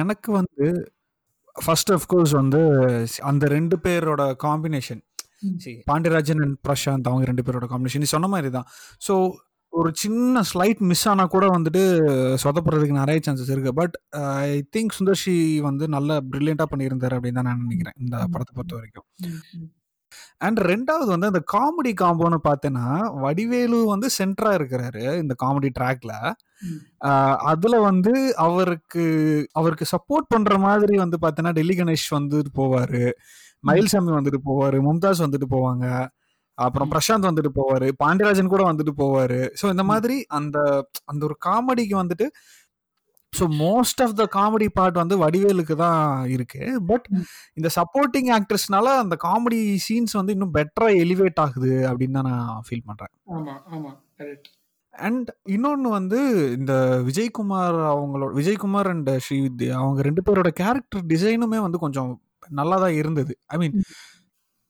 [0.00, 0.66] எனக்கு வந்து
[1.56, 2.60] ஃபர்ஸ்ட் கோர்ஸ் வந்து
[3.24, 5.00] அந்த ரெண்டு பேரோட காம்பினேஷன்.
[5.90, 8.68] பாண்டியராஜன் அண்ட் பிரசாந்த் அவங்க ரெண்டு பேரோட காம்பினேஷன் நீ சொன்ன மாதிரி தான்
[9.08, 9.14] ஸோ
[9.72, 11.82] ஒரு சின்ன ஸ்லைட் மிஸ் ஆனால் கூட வந்துட்டு
[12.42, 13.72] சொதப்படுறதுக்கு நிறைய சான்சஸ் இருக்கு.
[13.78, 13.94] பட்
[14.46, 15.36] ஐ திங்க் சுந்தர்ஷி
[15.68, 17.96] வந்து நல்ல பிரில்லியண்டாக பண்ணியிருந்தாரு அப்படின்னு தான் நான் நினைக்கிறேன்.
[18.04, 19.06] இந்த படத்தை பொறுத்த வரைக்கும்.
[20.46, 22.86] அண்ட் ரெண்டாவது வந்து அந்த காமெடி காம்போன்னு பார்த்தேன்னா
[23.24, 26.12] வடிவேலு வந்து சென்டரா இருக்கிறாரு இந்த காமெடி ட்ராக்ல.
[27.52, 28.12] அதுல வந்து
[28.46, 29.04] அவருக்கு
[29.60, 33.04] அவருக்கு சப்போர்ட் பண்ற மாதிரி வந்து பார்த்தீங்கன்னா டெல்லி கணேஷ் வந்துட்டு போவாரு.
[33.64, 35.84] மயில்சாமி வந்துட்டு போவாரு மும்தாஸ் வந்துட்டு போவாங்க
[36.58, 36.88] அப்புறம்.
[36.92, 39.84] பிரசாந்த் வந்துட்டு போவாரு பாண்டியராஜன் கூட வந்துட்டு போவாரு ஸோ இந்த.
[39.90, 40.58] மாதிரி அந்த
[41.10, 42.26] அந்த ஒரு காமெடிக்கு வந்துட்டு
[43.32, 46.02] so most of the comedy part வந்து வடிவேலுக்கு தான்
[46.34, 47.06] இருக்கு பட்.
[47.56, 52.84] இந்த சப்போர்ட்டிங் ஆக்ட்ரஸ்னால அந்த காமெடி சீன்ஸ் வந்து இன்னும் பெட்டரா எலிவேட் ஆகுது அப்படின்னு தான் நான் ஃபீல்
[52.88, 54.50] பண்றேன் ஆமா ஆமா கரெக்ட்
[54.94, 56.18] அண்ட் இன்னொன்று வந்து
[56.56, 56.72] இந்த
[57.06, 62.10] விஜயகுமார் அவங்களோட விஜயகுமார் அண்ட் ஸ்ரீவித்யா அவங்க ரெண்டு பேரோட கேரக்டர் டிசைனுமே வந்து கொஞ்சம்
[62.52, 63.76] நல்லா தான் இருந்தது ஐ மீன்.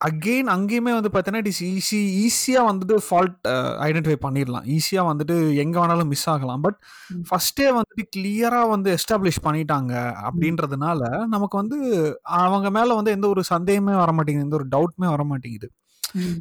[0.01, 3.37] அகெயின் அங்கேயுமே வந்து பார்த்தீங்கன்னா இட் இஸ் ஈஸி ஈஸியாக வந்துட்டு ஃபால்ட்
[3.87, 6.77] ஐடென்டிஃபை பண்ணிடலாம் ஈஸியாக வந்துட்டு எங்கே வேணாலும் மிஸ் ஆகலாம் பட்.
[7.29, 9.93] ஃபஸ்ட்டே வந்துட்டு கிளியராக வந்து எஸ்டாப்ளிஷ் பண்ணிட்டாங்க
[10.27, 11.01] அப்படின்றதுனால
[11.35, 11.79] நமக்கு வந்து
[12.43, 15.69] அவங்க மேலே வந்து எந்த ஒரு சந்தேகமே வர மாட்டேங்குது எந்த ஒரு டவுட்மே வர மாட்டேங்குது.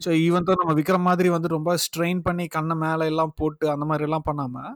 [0.05, 3.85] ஸோ ஈவன் தான் நம்ம விக்ரம் மாதிரி வந்து ரொம்ப ஸ்ட்ரெயின் பண்ணி கண்ணை மேலே எல்லாம் போட்டு அந்த
[3.91, 4.73] மாதிரி எல்லாம் பண்ணாமல்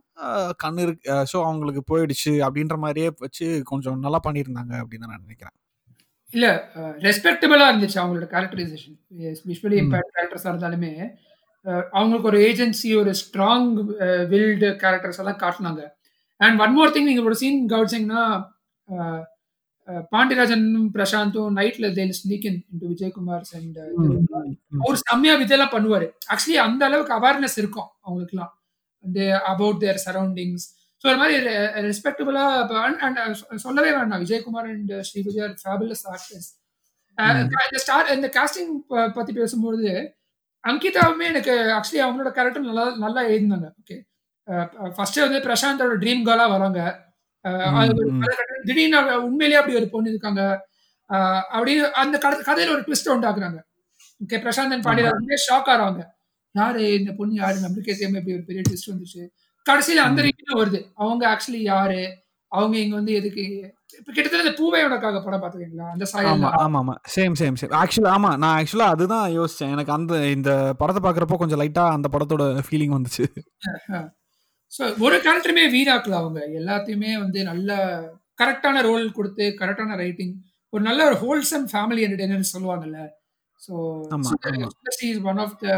[0.64, 5.56] கண்ணு இருக்கு ஸோ அவங்களுக்கு போயிடுச்சு அப்படின்ற மாதிரியே வச்சு கொஞ்சம் நல்லா பண்ணியிருந்தாங்க அப்படின்னு நான் நினைக்கிறேன்
[6.34, 6.46] இல்ல
[7.06, 8.96] ரெஸ்பெக்டபிளா இருந்துச்சு அவங்களோட கேரக்டரைசேஷன்
[9.50, 9.76] விஷுவலி.
[9.82, 10.92] இம்பேக்ட் கேரக்டர்ஸா இருந்தாலுமே
[11.98, 13.70] அவங்களுக்கு ஒரு ஏஜென்சி ஒரு ஸ்ட்ராங்
[14.32, 15.82] வில்டு கேரக்டர்ஸ் எல்லாம் காட்டினாங்க.
[16.40, 18.24] அண்ட் ஒன் மோர் திங் நீங்க ஒரு சீன் கவனிச்சிங்கன்னா
[20.12, 22.60] பாண்டியராஜனும் பிரசாந்தும் நைட்ல they'll sneak in
[22.92, 23.78] Vijayakumar and
[24.84, 26.06] அவர் செம்மையா விஜயெல்லாம் பண்ணுவாரு.
[26.32, 28.52] ஆக்சுவலி அந்த அளவுக்கு அவேர்னஸ் இருக்கும் அவங்களுக்குலாம்.
[29.04, 29.20] இந்த
[29.52, 30.66] அபவுட் தேர் சரௌண்டிங்ஸ்
[31.06, 31.34] ஸோ ஒரு மாதிரி
[31.86, 32.44] ரெஸ்பெக்டபுளா
[33.06, 33.18] அண்ட்
[33.64, 34.22] சொல்லவே வேண்டாம்.
[34.22, 36.54] Vijayakumar and Sri Vijay fabulous artist
[37.66, 38.72] இந்த ஸ்டார் இந்த காஸ்டிங்
[39.16, 39.90] பத்தி பேசும்போது
[40.64, 43.96] அங்கிதாவுமே எனக்கு ஆக்சுவலி அவங்களோட கேரக்டர் நல்லா நல்லா எழுதினாங்க ஓகே
[44.96, 46.80] ஃபர்ஸ்ட் வந்து பிரசாந்தோட ட்ரீம் கேர்லா வராங்க.
[47.80, 47.92] அது
[48.68, 50.42] திடீர்னு உண்மையிலேயே அப்படி ஒரு பொண்ணு இருக்காங்க.
[51.56, 53.58] அப்படின்னு அந்த கதை கதையில ஒரு ட்விஸ்ட் உண்டாக்குறாங்க
[54.20, 56.02] ஓகே பிரசாந்தன் பாண்டியராஜன் ஷாக் ஆறாங்க
[56.54, 57.58] யாரு இந்த பொண்ணு யாரு?
[57.64, 59.22] நம்மளுக்கே தெரியாம இப்படி ஒரு பெரிய ட்விஸ்ட் வந்துச்சு.
[59.66, 60.20] கடைசியில அந்த.
[60.22, 60.80] ரீதியில வருது.
[60.96, 62.00] அவங்க ஆக்சுவலி யாரு?
[62.52, 63.44] அவங்க இங்க வந்து எதுக்கு?
[63.98, 66.94] இப்ப கிட்டத்தட்ட பூவையோடக்காக படம் பாத்துக்கீங்களா அந்த ஆமா ஆமா ஆமா.
[67.14, 69.72] சேம் சேம் சேம் ஆக்சுவலா ஆமா நான் ஆக்சுவலா அதுதான் யோசிச்சேன்.
[69.74, 70.50] எனக்கு அந்த இந்த
[70.80, 73.24] படத்தை பார்க்குறப்போ கொஞ்சம் லைட்டா அந்த படத்தோட ஃபீலிங் வந்துச்சு.
[74.72, 76.40] ஸோ ஒரு கேரக்டருமே வீணாக்கல அவங்க.
[76.60, 77.70] எல்லாத்தையுமே வந்து நல்ல
[78.38, 80.34] கரெக்டான ரோல் கொடுத்து கரெக்டான ரைட்டிங்
[80.72, 82.98] ஒரு நல்ல ஒரு ஹோல்சம் ஃபேமிலி என்டர்டைனர் சொல்லுவாங்கல்ல.
[83.62, 83.74] So
[85.30, 85.68] one of the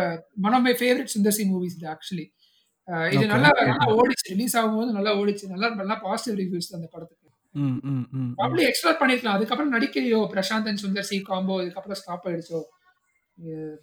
[0.45, 2.27] one of my favourite Sundar C movies actually
[3.15, 3.49] இது நல்லா.
[3.71, 5.47] நல்லா ஓடிச்சு ரிலீஸ் ஆகும்போது நல்லா ஓடிச்சு.
[5.53, 7.27] நல்லா நல்லா பாசிட்டிவ் ரிவ்யூஸ் அந்த படத்துக்கு.
[8.39, 9.37] ப்ராப்ளி எக்ஸ்ப்ளோர் பண்ணிருக்கலாம்.
[9.39, 12.61] அதுக்கப்புறம் நடிக்கிறியோ Prashanth and Sundar C combo இதுக்கப்புறம் ஸ்டாப் ஆயிடுச்சோ?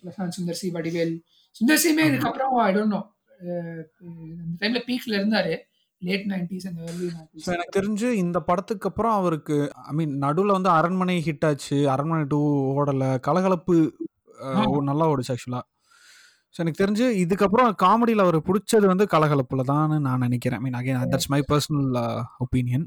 [0.02, 1.14] பிரசாந்த் சுந்தர் சி வடிவேல்.
[1.60, 2.06] சுந்தர் சிமே.
[2.12, 3.02] இதுக்கப்புறம் ஐ டோன்ட் நோ
[4.42, 5.56] அந்த டைம்ல பீக்ல இருந்தாரு.
[6.02, 6.56] எனக்கு
[7.76, 9.56] தெரிஞ்சு இந்த படத்துக்கு அப்புறம் அவருக்கு
[9.90, 11.78] ஐ மீன் நடுவில் வந்து அரண்மனை ஹிட் ஆச்சு.
[11.94, 12.40] அரண்மனை டூ
[12.80, 13.10] ஓடலை.
[13.28, 13.76] கலகலப்பு
[14.90, 15.66] நல்லா ஓடுச்சு ஆக்சுவலாக
[16.56, 20.62] ஸோ எனக்கு தெரிஞ்சு இதுக்கப்புறம் காமெடியில் அவர் பிடிச்சது வந்து கலகலப்பில் தான் நான் நினைக்கிறேன்.
[20.66, 21.98] Mean again that's my personal
[22.46, 22.86] opinion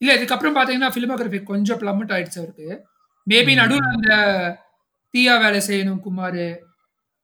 [0.00, 2.68] இல்ல இதுக்கப்புறம் பாத்தீங்கன்னா பிலிமோகிராஃபி கொஞ்சம் பிளம்மட் ஆயிடுச்சு அவருக்கு.
[3.26, 3.90] மேபி நடுவில்.
[3.94, 4.10] அந்த
[5.14, 6.42] தீயா வேலை செய்யணும் குமார்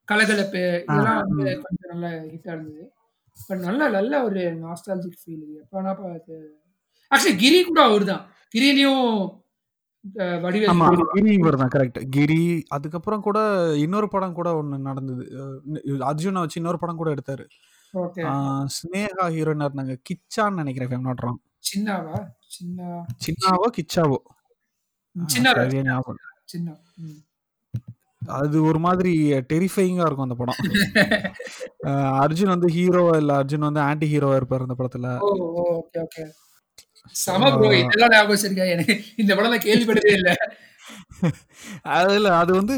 [0.09, 1.47] கலகலப்பு இதெல்லாம் வந்து.
[1.64, 2.85] கொஞ்சம் நல்ல ஹிட்டா இருந்தது.
[3.37, 6.37] பட் நல்ல நல்ல ஒரு நாஸ்டாலஜிக் ஃபீல் எப்பனா பார்த்து
[7.11, 8.23] ஆக்சுவலி கிரி கூட அவர் தான்
[8.55, 9.09] கிரிலையும்
[11.14, 13.38] கிரி இவர் தான் கரெக்ட் கிரி அதுக்கப்புறம் கூட
[13.77, 15.25] இன்னொரு படம் கூட ஒன்று நடந்தது.
[16.11, 17.45] அர்ஜுனை வச்சு இன்னொரு படம் கூட எடுத்தாரு.
[18.77, 19.97] ஸ்னேகா ஹீரோயினா இருந்தாங்க.
[20.09, 21.40] கிச்சான்னு நினைக்கிறேன் நாட் ராங்
[21.71, 22.19] சின்னாவா?
[22.47, 22.81] சின்ன.
[23.27, 24.19] சின்னாவோ கிச்சாவோ.
[28.37, 29.12] அது ஒரு மாதிரி
[29.53, 30.59] டெரிஃபைங்கா இருக்கும் அந்த படம்.
[32.23, 35.09] அர்ஜுன் வந்து ஹீரோவா இல்ல அர்ஜுன் வந்து ஆன்டி ஹீரோவா இருப்பாரு அந்த படத்துல.
[37.25, 38.66] சம ப்ரோ இதெல்லாம் ஞாபகம் வச்சிருக்கா.
[38.75, 40.31] எனக்கு இந்த படம் நான் கேள்விப்பட்டதே இல்ல.
[41.97, 42.75] அதுல அது வந்து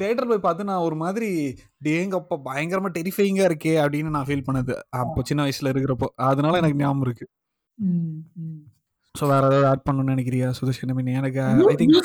[0.00, 1.28] தேட்டர் போய் பார்த்து நான் ஒரு மாதிரி
[1.86, 4.74] டேங்கப்பா பயங்கரமா டெரிஃபைங்கா இருக்கே அப்படின்னு நான் ஃபீல் பண்ணது.
[5.00, 6.08] அப்போ சின்ன வயசுல இருக்கிறப்போ.
[6.30, 7.26] அதனால எனக்கு ஞாபகம் இருக்கு.
[9.14, 10.92] ஸோ வேற ஏதாவது ஆட் பண்ணணும்னு நினைக்கிறியா சுதர்ஷன்?
[11.20, 11.40] எனக்கு
[11.72, 11.98] ஐ திங்க்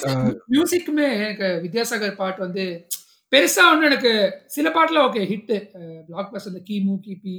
[0.56, 2.66] மியூசிக்குமே எனக்கு வித்யாசாகர் பாட்டு வந்து
[3.32, 4.12] பெருசா ஒன்று எனக்கு
[4.56, 5.54] சில பாட்டுல ஓகே ஹிட்
[6.08, 7.36] பிளாக் பஸ் இந்த கீமு கிபி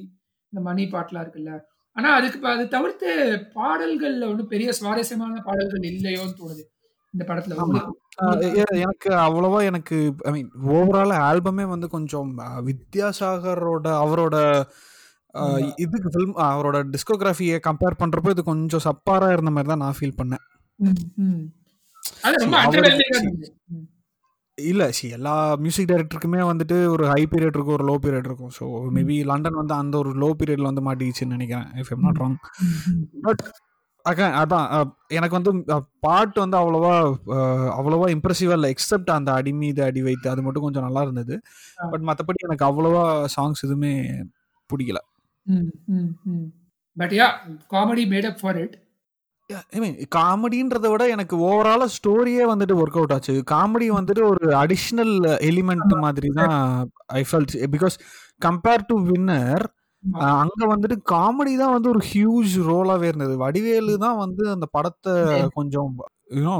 [0.53, 1.53] இந்த மணி பாட்டுலாம் இருக்குல்ல.
[1.97, 3.09] ஆனா அதுக்கு அது தவிர்த்து
[3.57, 6.63] பாடல்கள்ல ஒன்றும் பெரிய சுவாரஸ்யமான பாடல்கள் இல்லையோன்னு தோணுது.
[7.15, 7.55] இந்த படத்துல
[8.85, 9.97] எனக்கு அவ்வளவா எனக்கு
[10.29, 12.31] ஐ மீன் ஓவரால் ஆல்பமே வந்து கொஞ்சம்
[12.69, 14.37] வித்யாசாகரோட அவரோட.
[15.85, 20.45] இதுக்கு ஃபில்ம் அவரோட டிஸ்கோகிராஃபியை கம்பேர் பண்றப்போ இது கொஞ்சம் சப்பாரா இருந்த மாதிரி தான் நான் ஃபீல் பண்ணேன்.
[24.71, 28.53] இல்ல சி எல்லா மியூசிக் டைரக்டருக்குமே வந்துட்டு ஒரு ஹை பீரியட் இருக்கும் ஒரு லோ பீரியட் இருக்கும்.
[28.59, 28.65] ஸோ
[28.97, 32.37] மேபி லண்டன் வந்து அந்த ஒரு லோ பீரியட்ல வந்து மாட்டிக்கிச்சுன்னு நினைக்கிறேன் if I'm not wrong.
[33.27, 33.43] But
[34.05, 34.67] அதான் அதான்
[35.17, 35.53] எனக்கு வந்து
[36.05, 36.93] பாட்டு வந்து அவ்வளோவா
[37.79, 41.35] அவ்வளோவா இம்ப்ரெசிவா இல்லை எக்ஸப்ட் அந்த அடி மீது அடி வைத்து அது மட்டும் கொஞ்சம் நல்லா இருந்தது.
[41.93, 43.03] பட் மற்றபடி எனக்கு அவ்வளோவா
[43.37, 43.93] சாங்ஸ் எதுவுமே
[44.71, 45.01] பிடிக்கல.
[46.97, 47.29] But ya
[47.75, 48.77] comedy made up for it
[50.17, 53.35] காமெடின்றத விட எனக்கு ஓவராலா ஸ்டோரியே வந்துட்டு ஒர்க் அவுட் ஆச்சு.
[53.53, 55.15] காமெடி வந்துட்டு ஒரு அடிஷ்னல்
[55.51, 56.55] எலிமெண்ட் மாதிரி தான்
[57.21, 57.97] I felt because
[58.47, 59.65] compare to Winner
[60.43, 63.35] அங்க வந்துட்டு காமெடி தான் வந்து ஒரு ஹியூஜ் ரோலாவே இருந்தது.
[63.37, 65.15] வடிவேலு தான் வந்து அந்த படத்தை
[65.55, 65.91] கொஞ்சம்
[66.39, 66.55] யூனோ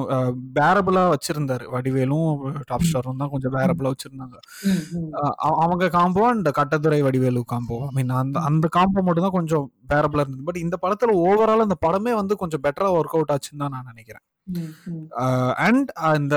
[0.57, 1.65] பேரபிளா வச்சிருந்தாரு.
[1.75, 2.31] வடிவேலும்
[2.71, 4.37] டாப் ஸ்டாரும் தான் கொஞ்சம் பேரபிளா வச்சிருந்தாங்க.
[5.65, 10.25] அவங்க combo and Kattadurai Vadivelu combo I mean அந்த அந்த காம்போ மட்டும் தான் கொஞ்சம் பேரபிளா
[10.25, 10.47] இருந்தது.
[10.49, 14.25] பட் இந்த படத்துல ஓவரால் அந்த படமே வந்து கொஞ்சம் பெட்டரா ஒர்க் அவுட் ஆச்சுன்னு தான் நான் நினைக்கிறேன்.
[15.67, 16.37] அண்ட் அந்த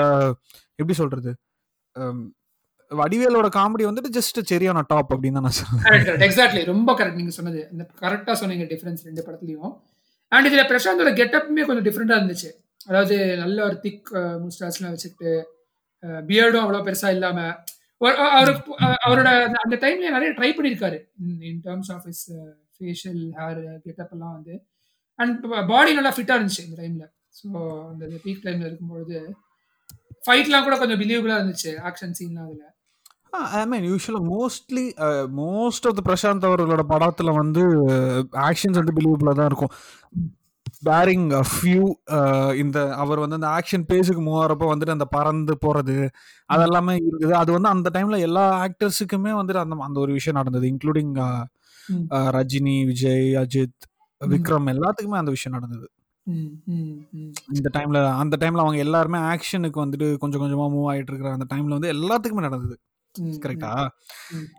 [0.80, 1.34] எப்படி சொல்றது?
[2.92, 7.62] வடிவேலோட காமெடி வந்துட்டு ஜஸ்ட் சரியான டாப் அப்படின்னு தான் நான் கரெக்ட் எக்ஸாக்ட்லி ரொம்ப கரெக்ட் நீங்க சொன்னது.
[8.04, 9.74] கரெக்டா சொன்னீங்க டிஃபரன்ஸ் ரெண்டு படத்துலயும்.
[10.36, 12.52] அண்ட் இதுல பிரசாந்தோட கெட்டப்புமே கொஞ்சம் டிஃப்ரெண்டா இருந்துச்சு.
[12.86, 14.10] அதாவது நல்ல ஒரு திக்
[14.44, 15.32] முஸ்டாஸ்லாம் வச்சுக்கிட்டு
[16.28, 17.40] பியர்டும் அவ்வளோ பெருசா இல்லாம
[18.32, 18.72] அவருக்கு
[19.06, 19.30] அவரோட
[19.62, 20.98] அந்த- டைம்ல நிறைய ட்ரை பண்ணியிருக்காரு.
[21.42, 22.24] In terms of his
[22.76, 24.56] facial hair getup எல்லாம் வந்து.
[25.20, 27.06] அண்ட் பாடி நல்லா ஃபிட்டா இருந்துச்சு இந்த டைம்ல
[27.38, 27.48] ஸோ
[27.90, 29.18] அந்த பீக் டைம்ல இருக்கும்பொழுது
[30.26, 32.66] ஃபைட்லாம் கூட கொஞ்சம் பிலீவபிளா இருந்துச்சு ஆக்ஷன் சீன்லாம் அதுல.
[33.54, 34.86] ஐ மீன் யூஸ்வலாக mostly
[35.38, 37.64] most of the Prashanth அவர்களோட படத்துல வந்து
[38.42, 39.74] ஆக்ஷன்ஸ் வந்து பிலீவபிளாக தான் இருக்கும்.
[40.84, 41.84] பேரிங் ஃபியூ
[42.56, 45.98] இந்த அவர் வந்து அந்த ஆக்ஷன் பேஸுக்கு மூவ் ஆகிறப்ப வந்துட்டு அந்த பறந்து போறது
[46.50, 51.14] அதெல்லாமே இருந்தது அது வந்து அந்த டைம்ல எல்லா ஆக்டர்ஸுக்குமே வந்துட்டு அந்த அந்த ஒரு விஷயம் நடந்தது இன்க்ளூடிங்
[51.90, 52.06] ம்.
[52.34, 53.82] ரஜினி விஜய் அஜித்.
[54.22, 55.88] விக்ரம் எல்லாத்துக்குமே அந்த விஷயம் நடந்தது.
[57.54, 61.78] இந்த டைம்ல அந்த டைம்ல அவங்க எல்லாருமே ஆக்ஷனுக்கு வந்துட்டு கொஞ்சம் கொஞ்சமா மூவ் ஆயிட்டு இருக்கிற அந்த டைம்ல
[61.78, 62.76] வந்து எல்லாத்துக்குமே நடந்தது
[63.42, 63.72] கரெக்டா.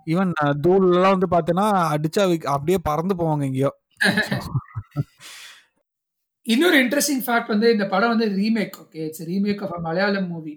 [0.06, 3.72] ஈவன் தூள் எல்லாம் வந்து பாத்தீங்கன்னா அடிச்சா அப்படியே பறந்து போவாங்க எங்கேயோ
[6.52, 10.54] இன்னொரு இன்ட்ரெஸ்டிங் ஃபேக்ட் வந்து இந்த படம் வந்து remake okay it's remake of Malayalam movie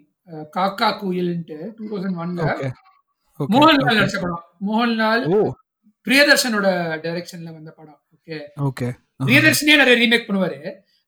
[0.56, 2.42] காக்கா குயில்ன்ட்டு டூ தௌசண்ட் ஒன்ல
[3.54, 4.44] மோகன்லால் நடிச்ச படம்.
[4.68, 5.24] மோகன்லால்
[6.08, 6.68] பிரியதர்ஷனோட
[7.06, 8.88] டைரக்ஷன்ல வந்த படம் ஓகே ஓகே
[9.26, 10.60] பிரியதர்ஷனே நிறைய ரீமேக் பண்ணுவாரு.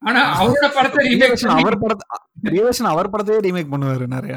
[0.03, 4.35] ஆனா அவரோட படத்தை ரீமேக் அவர் படத்தை அவர் படத்தையே ரீமேக் பண்ணுவாரு நிறைய.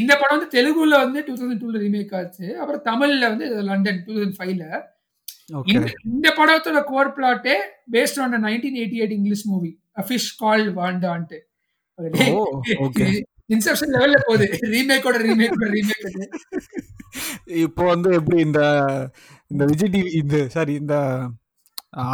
[0.00, 2.46] இந்த படம் வந்து தெலுங்குல வந்து டூ தௌசண்ட் டூல ரீமேக் ஆச்சு.
[2.60, 4.64] அப்புறம் தமிழ்ல வந்து லண்டன் டூ தௌசண்ட் ஃபைவ்ல
[5.50, 7.54] இந்த இந்த படத்தோட core பிளாட்டே
[7.92, 9.70] based on nineteen eighty eight English movie
[10.06, 11.38] fish call வாண்டான்ட்டு
[13.50, 14.46] inception லெவல்ல போகுது.
[14.72, 16.04] ரீமேக்கோட ரீமேக்கோட ரீமேக்
[17.62, 18.60] இப்போ வந்து எப்படி இந்த
[19.50, 20.96] இந்த விஜய் டிவி இந்த சாரி இந்த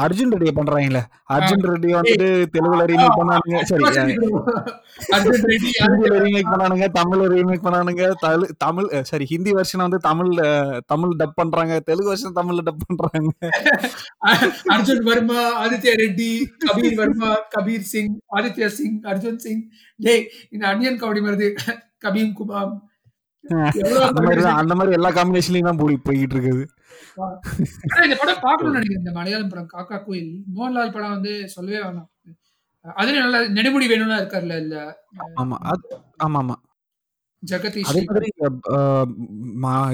[0.03, 1.01] அர்ஜுன் ரெட்டியை பண்றாங்கல்ல
[1.35, 3.57] அர்ஜுன் ரெட்டி வந்துட்டு தெலுங்குல ரீமேக் பண்ணானுங்க.
[3.71, 3.83] சரி
[5.79, 8.05] ஹிந்தில ரீமேக் பண்ணானுங்க தமிழ்ல ரீமேக் பண்ணானுங்க.
[8.65, 10.41] தமிழ் சாரி ஹிந்தி வெர்ஷன் வந்து தமிழ்ல
[10.93, 11.75] தமிழ் டப் பண்றாங்க.
[11.89, 13.31] தெலுங்கு வெர்ஷன் தமிழ்ல டப் பண்றாங்க.
[14.77, 16.31] அர்ஜுன் வர்மா ஆதித்யா ரெட்டி
[16.67, 19.63] கபீர் வர்மா கபீர் சிங் ஆதித்யா சிங் அர்ஜுன் சிங்.
[20.01, 21.51] டேய் இந்த அனியன் கவுடி வருது
[22.07, 22.75] கபீம் எவ்வளவு
[24.09, 26.63] அந்த மாதிரி அந்த மாதிரி எல்லா காம்பினேஷன்லயும் தான் போய் போய்கிட்டு இருக்குது.
[28.05, 29.71] இந்த படம் பார்க்கணும்னு நினைக்கிறேன் இந்த மலையாளம் படம்.
[29.73, 30.31] காக்கா கோயில்.
[30.55, 32.09] மோகன்லால் படம் வந்து சொல்லவே வேணாம்.
[32.85, 34.77] அதுலயும் நல்லா நெடுமுடி வேணும்லாம் இருக்கார்ல இல்ல?
[35.41, 35.57] ஆமா
[36.21, 36.57] ஆமா ஆமா.
[37.89, 38.29] அதே மாதிரி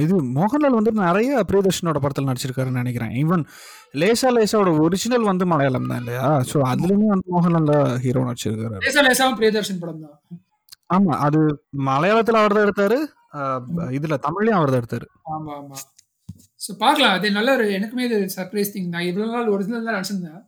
[0.03, 3.15] இது மோகன்லால் வந்து நிறைய பிரியதர்ஷனோட படத்துல நடிச்சிருக்காருன்னு நினைக்கிறேன்.
[3.21, 3.43] ஈவன்
[3.95, 6.27] லேசா லேசாவோட ஒரிஜினல் வந்து மலையாளம் தான் இல்லையா?
[6.51, 7.73] ஸோ அதுலயுமே வந்து மோகன்லால்
[8.05, 8.77] ஹீரோ நடிச்சிருக்காரு.
[8.85, 10.17] லேசா லேசாவும் பிரியதர்ஷன் படம் தான்.
[10.91, 11.41] ஆமா அது
[11.89, 13.11] மலையாளத்துல அவர் தான் எடுத்தாரு அஹ்,
[13.99, 15.07] இதுல தமிழ்லயும் அவர் தான் எடுத்தாரு.
[15.35, 15.77] ஆமா ஆமா.
[16.65, 17.15] ஸோ பார்க்கலாம்.
[17.19, 20.41] அது நல்ல ஒரு எனக்குமே இது சர்ப்ரைஸ் திங் நான் இவ்வளவு நாள் ஒரிஜினல் தான் நினச்சிருந்தேன்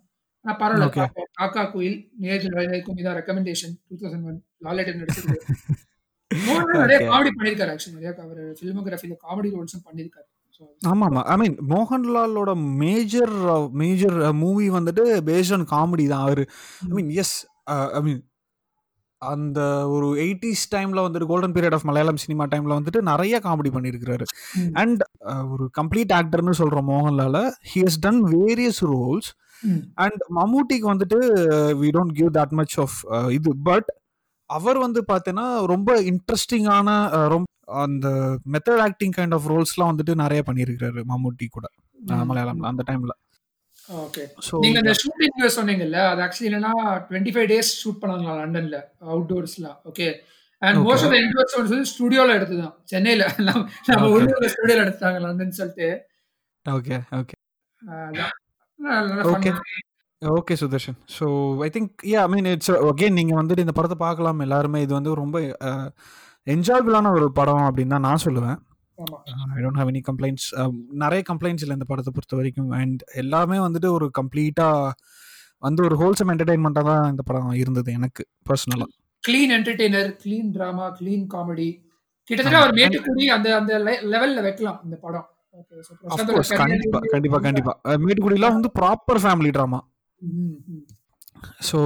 [0.45, 1.07] ஆனால் பரவாயில்ல.
[1.41, 5.41] காக்கா கோயில் நேரில் வயதுக்கும் இதான் recommendation two thousand one Lalettan நடிச்சிருக்கு.
[6.31, 6.99] Mohanlal நிறைய.
[7.11, 10.27] காமெடி பண்ணியிருக்காரு ஆக்சுவலி நிறைய அவர் ஃபிலிமோகிராஃபியில் காமெடி ரோல்ஸும் பண்ணியிருக்காரு.
[10.91, 11.23] ஆமா ஆமா.
[11.33, 12.51] ஐ மீன் மோகன்லாலோட
[12.83, 13.35] மேஜர்
[13.81, 16.25] மேஜர் மூவி வந்துட்டு பேஸ்ட் ஆன் காமெடி தான்.
[16.27, 16.45] அவரு
[16.89, 17.35] ஐ மீன் எஸ்
[17.99, 18.21] ஐ மீன்
[19.31, 19.61] அந்த
[19.95, 24.25] ஒரு எயிட்டிஸ் டைம்ல வந்துட்டு golden period of Malayalam cinema டைம்ல வந்துட்டு நிறைய காமெடி பண்ணியிருக்கிறாரு.
[24.83, 25.03] அண்ட்
[25.53, 27.39] ஒரு கம்ப்ளீட் ஆக்டர்னு சொல்றோம் மோகன்லால
[27.71, 29.31] he has done various roles
[30.05, 31.19] and மம்மூட்டிக்கு வந்துட்டு
[31.83, 32.97] we don't give that much of
[33.39, 33.53] இது.
[33.71, 33.91] பட்
[34.51, 36.89] அவர் வந்து பார்த்தீங்கன்னா ரொம்ப இன்ட்ரெஸ்டிங்கான
[37.35, 37.49] ரொம்ப
[37.85, 38.09] அந்த
[38.53, 41.67] மெத்தட் ஆக்டிங் கைண்ட் ஆஃப் ரோல்ஸ்லாம் வந்துட்டு நிறைய பண்ணியிருக்கிறாரு மம்மூட்டி கூட
[42.31, 43.13] மலையாளம்ல அந்த டைம்ல.
[43.89, 44.23] ஓகே
[44.63, 46.73] நீங்க அந்த ஷூட்டிங் சொன்னீங்கல்ல அது ஆக்சுவலி என்னன்னா
[47.09, 50.07] டுவெண்ட்டி ஃபைவ் டேஸ் ஷூட் பண்ணாங்களா லண்டன்ல அவுட்டோர்ஸ்லாம் okay
[50.63, 50.79] and.
[50.87, 53.23] Most of indoors வந்து ஸ்டுடியோல எடுத்துதான் சென்னையில.
[53.89, 54.09] நம்ம.
[54.15, 55.89] உள்ளூர்ல ஸ்டுடியோல எடுத்தாங்க லண்டன் சொல்லிட்டு.
[56.67, 57.37] Okay okay.
[59.33, 59.55] Okay.
[60.23, 61.27] Okay Sudharshan so
[61.65, 64.81] I think ya I mean it's again நீங்கள் வந்துட்டு இந்த படத்தை பார்க்கலாம் எல்லாருமே.
[64.83, 65.39] இது வந்து ரொம்ப
[66.47, 68.59] என்ஜாயபிளான ஒரு படம் அப்படின்னு தான் நான் சொல்லுவேன்.
[69.57, 70.47] I don't have any complaints
[71.03, 72.71] நிறைய கம்ப்ளைண்ட்ஸ் இல்லை இந்த படத்தை பொறுத்த வரைக்கும்.
[72.81, 74.93] அண்ட் எல்லாமே வந்துட்டு ஒரு கம்ப்ளீட்டாக
[75.67, 78.91] வந்து ஒரு ஹோல்சம் என்டர்டைன்மெண்ட்டாக தான் இந்த படம் இருந்தது எனக்கு பர்சனலாக
[79.25, 81.69] clean entertainer clean drama clean comedy
[82.31, 82.59] கிட்டத்தட்ட.
[82.63, 83.73] அவர் மேட்டுக்குடி அந்த அந்த
[84.13, 85.29] லெவல்ல வைக்கலாம் இந்த படம்.
[86.61, 87.73] கண்டிப்பா கண்டிப்பா கண்டிப்பா.
[88.05, 89.81] மேட்டுக்குடிலாம் வந்து ப்ராப்பர் ஃபேமிலி ட்ராமா.
[91.69, 91.79] ஸோ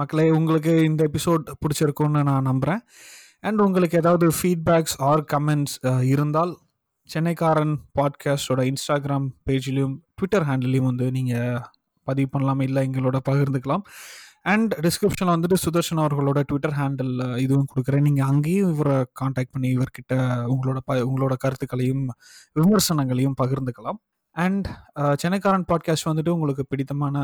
[0.00, 2.82] மக்களே உங்களுக்கு இந்த எபிசோட் பிடிச்சிருக்கும்னு நான் நம்புகிறேன்
[3.48, 5.76] அண்ட் உங்களுக்கு ஏதாவது ஃபீட்பேக்ஸ் ஆர் கமெண்ட்ஸ்
[6.12, 6.52] இருந்தால்
[7.10, 11.62] சென்னைக்காரன் பாட்காஸ்டோட இன்ஸ்டாகிராம் பேஜ்லேயும் ட்விட்டர் ஹேண்டிலையும் வந்து நீங்கள்
[12.06, 12.60] பதிவு பண்ணலாம்.
[12.60, 13.84] இல்லை எங்களோட பகிர்ந்துக்கலாம்.
[14.52, 17.12] அண்ட் டிஸ்கிரிப்ஷனில் வந்துட்டு சுதர்ஷன் அவர்களோட ட்விட்டர் ஹேண்டில்
[17.44, 18.06] இதுவும் கொடுக்குறேன்.
[18.08, 20.14] நீங்கள் அங்கேயும் இவரை காண்டாக்ட் பண்ணி இவர்கிட்ட
[20.54, 22.04] உங்களோட ப உங்களோட கருத்துக்களையும்
[22.60, 24.00] விமர்சனங்களையும் பகிர்ந்துக்கலாம்.
[24.36, 24.66] அண்ட்
[25.00, 27.16] uh, சென்னைக்காரன் பாட்காஸ்ட் வந்துட்டு உங்களுக்கு பிடித்தமான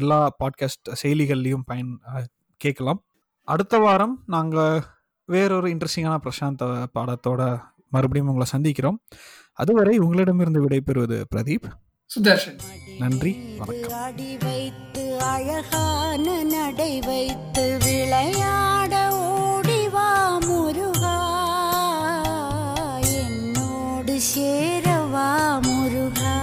[0.00, 2.24] எல்லா பாட்காஸ்ட் செயலிகள்லையும் பயன் uh,
[2.60, 3.00] கேட்கலாம்.
[3.48, 4.74] அடுத்த வாரம் நாங்கள்
[5.30, 8.96] வேறொரு இன்ட்ரெஸ்டிங்கான பிரசாந்த் பாடத்தோட மறுபடியும் உங்களை சந்திக்கிறோம்.
[9.52, 11.64] அதுவரை உங்களிடமிருந்து விடைபெறுவது பிரதீப்.
[12.06, 12.58] சுதர்ஷன்.
[12.98, 13.98] நன்றி வணக்கம்.
[13.98, 21.18] அடி வைத்து அழகான நடை வைத்து விளையாட ஓடிவா முருகா.
[23.00, 26.38] என்னோடு சேரவா முருகா.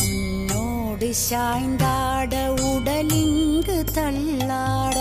[0.00, 4.91] உன்னோடு சாய்ந்தாட உடலிங்கு தள்ளாட